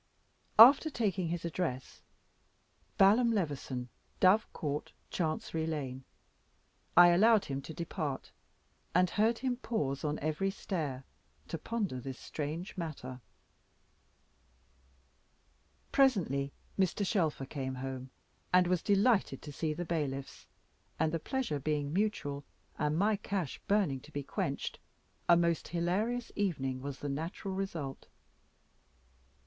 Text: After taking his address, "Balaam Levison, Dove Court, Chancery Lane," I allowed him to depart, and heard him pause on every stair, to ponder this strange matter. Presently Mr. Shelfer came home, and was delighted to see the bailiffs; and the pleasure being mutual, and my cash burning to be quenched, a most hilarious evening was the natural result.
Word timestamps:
After 0.57 0.89
taking 0.89 1.27
his 1.27 1.45
address, 1.45 2.01
"Balaam 2.97 3.29
Levison, 3.31 3.89
Dove 4.19 4.51
Court, 4.51 4.91
Chancery 5.11 5.67
Lane," 5.67 6.03
I 6.97 7.09
allowed 7.09 7.45
him 7.45 7.61
to 7.61 7.71
depart, 7.71 8.31
and 8.95 9.11
heard 9.11 9.37
him 9.37 9.57
pause 9.57 10.03
on 10.03 10.17
every 10.17 10.49
stair, 10.49 11.03
to 11.49 11.59
ponder 11.59 11.99
this 11.99 12.17
strange 12.17 12.75
matter. 12.75 13.21
Presently 15.91 16.51
Mr. 16.79 17.05
Shelfer 17.05 17.45
came 17.45 17.75
home, 17.75 18.09
and 18.51 18.65
was 18.65 18.81
delighted 18.81 19.43
to 19.43 19.53
see 19.53 19.71
the 19.71 19.85
bailiffs; 19.85 20.47
and 20.97 21.11
the 21.11 21.19
pleasure 21.19 21.59
being 21.59 21.93
mutual, 21.93 22.43
and 22.79 22.97
my 22.97 23.17
cash 23.17 23.59
burning 23.67 23.99
to 23.99 24.11
be 24.11 24.23
quenched, 24.23 24.79
a 25.29 25.37
most 25.37 25.67
hilarious 25.67 26.31
evening 26.35 26.81
was 26.81 26.97
the 27.01 27.09
natural 27.09 27.53
result. 27.53 28.07